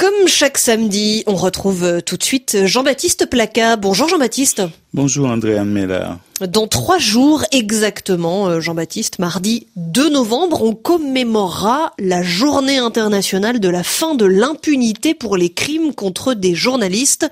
[0.00, 3.76] Comme chaque samedi, on retrouve tout de suite Jean-Baptiste Placa.
[3.76, 4.62] Bonjour Jean-Baptiste.
[4.92, 6.18] Bonjour Andréane Mella.
[6.40, 13.68] Dans trois jours exactement, euh, Jean-Baptiste, mardi 2 novembre, on commémorera la journée internationale de
[13.68, 17.30] la fin de l'impunité pour les crimes contre des journalistes.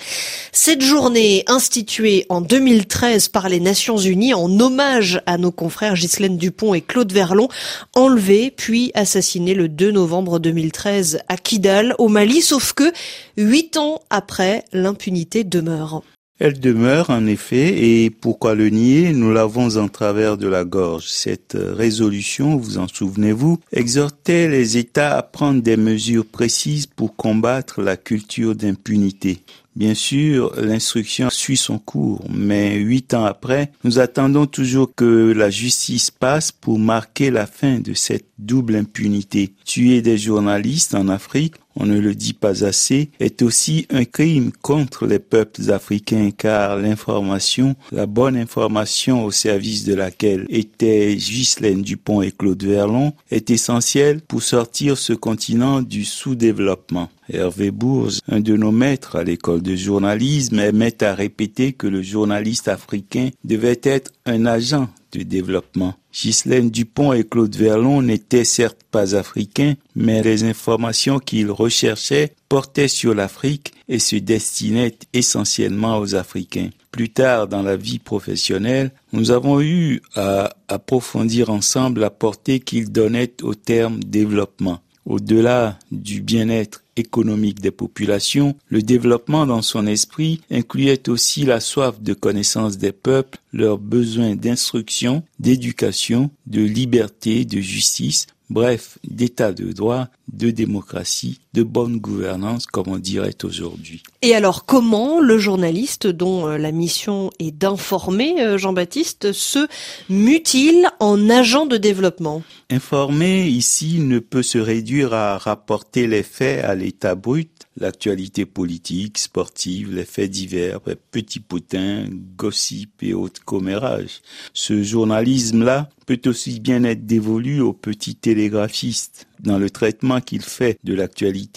[0.52, 6.36] Cette journée, instituée en 2013 par les Nations Unies en hommage à nos confrères Ghislaine
[6.36, 7.48] Dupont et Claude Verlon,
[7.96, 12.92] enlevés puis assassinés le 2 novembre 2013 à Kidal, au Mali, sauf que
[13.36, 16.04] huit ans après, l'impunité demeure.
[16.40, 19.12] Elle demeure en effet, et pourquoi le nier?
[19.12, 21.08] Nous l'avons en travers de la gorge.
[21.08, 27.82] Cette résolution, vous en souvenez-vous, exhortait les États à prendre des mesures précises pour combattre
[27.82, 29.40] la culture d'impunité.
[29.78, 35.50] Bien sûr, l'instruction suit son cours, mais huit ans après, nous attendons toujours que la
[35.50, 39.52] justice passe pour marquer la fin de cette double impunité.
[39.64, 44.50] Tuer des journalistes en Afrique, on ne le dit pas assez, est aussi un crime
[44.62, 51.82] contre les peuples africains car l'information, la bonne information au service de laquelle étaient Ghislaine
[51.82, 57.10] Dupont et Claude Verlon est essentielle pour sortir ce continent du sous-développement.
[57.30, 62.02] Hervé Bourges, un de nos maîtres à l'école de journalisme, aimait à répéter que le
[62.02, 65.94] journaliste africain devait être un agent de développement.
[66.12, 72.88] Ghislaine Dupont et Claude Verlon n'étaient certes pas africains, mais les informations qu'ils recherchaient portaient
[72.88, 76.70] sur l'Afrique et se destinaient essentiellement aux Africains.
[76.90, 82.90] Plus tard dans la vie professionnelle, nous avons eu à approfondir ensemble la portée qu'ils
[82.90, 84.80] donnaient au terme développement.
[85.06, 92.00] Au-delà du bien-être économique des populations, le développement dans son esprit incluait aussi la soif
[92.00, 99.72] de connaissance des peuples, leurs besoins d'instruction, d'éducation, de liberté, de justice, bref, d'état de
[99.72, 104.04] droit, de démocratie, de bonne gouvernance, comme on dirait aujourd'hui.
[104.22, 109.66] Et alors, comment le journaliste, dont euh, la mission est d'informer, euh, Jean-Baptiste, se
[110.08, 112.44] mue-t-il en agent de développement?
[112.70, 119.18] Informer ici ne peut se réduire à rapporter les faits à l'état brut, l'actualité politique,
[119.18, 122.04] sportive, les faits divers, petits potins,
[122.36, 124.20] gossip et autres commérages.
[124.52, 129.26] Ce journalisme-là peut aussi bien être dévolu aux petits télégraphistes.
[129.40, 131.47] Dans le traitement qu'il fait de l'actualité,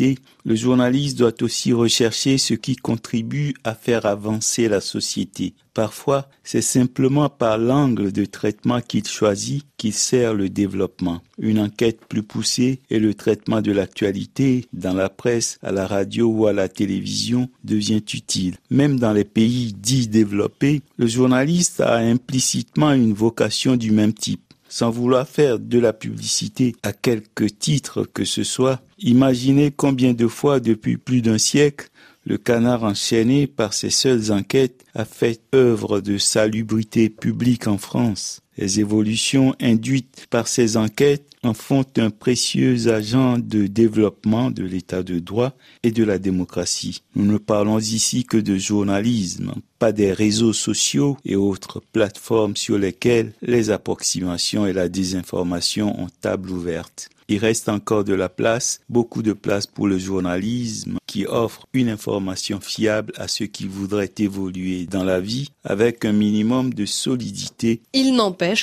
[0.45, 5.53] le journaliste doit aussi rechercher ce qui contribue à faire avancer la société.
[5.73, 11.21] Parfois, c'est simplement par l'angle de traitement qu'il choisit qu'il sert le développement.
[11.37, 16.27] Une enquête plus poussée et le traitement de l'actualité dans la presse, à la radio
[16.27, 18.57] ou à la télévision devient utile.
[18.69, 24.50] Même dans les pays dits développés, le journaliste a implicitement une vocation du même type
[24.71, 30.27] sans vouloir faire de la publicité à quelque titre que ce soit, imaginez combien de
[30.27, 31.89] fois depuis plus d'un siècle
[32.25, 38.39] le canard enchaîné par ses seules enquêtes a fait œuvre de salubrité publique en France.
[38.57, 45.03] Les évolutions induites par ces enquêtes en font un précieux agent de développement de l'état
[45.03, 45.53] de droit
[45.83, 47.01] et de la démocratie.
[47.15, 52.77] Nous ne parlons ici que de journalisme, pas des réseaux sociaux et autres plateformes sur
[52.77, 57.09] lesquelles les approximations et la désinformation ont table ouverte.
[57.31, 61.87] Il reste encore de la place, beaucoup de place pour le journalisme qui offre une
[61.87, 67.81] information fiable à ceux qui voudraient évoluer dans la vie avec un minimum de solidité.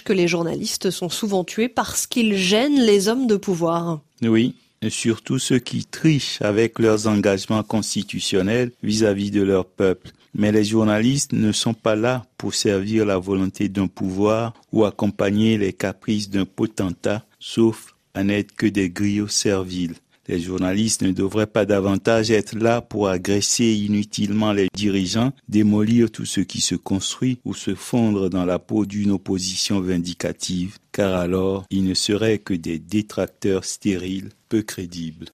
[0.04, 4.00] Que les journalistes sont souvent tués parce qu'ils gênent les hommes de pouvoir.
[4.22, 4.56] Oui,
[4.88, 10.10] surtout ceux qui trichent avec leurs engagements constitutionnels vis-à-vis de leur peuple.
[10.34, 15.58] Mais les journalistes ne sont pas là pour servir la volonté d'un pouvoir ou accompagner
[15.58, 19.94] les caprices d'un potentat, sauf à n'être que des griots serviles.
[20.28, 26.26] Les journalistes ne devraient pas davantage être là pour agresser inutilement les dirigeants, démolir tout
[26.26, 31.64] ce qui se construit ou se fondre dans la peau d'une opposition vindicative, car alors
[31.70, 35.26] ils ne seraient que des détracteurs stériles, peu crédibles.